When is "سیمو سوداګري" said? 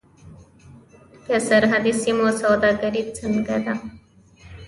2.01-3.03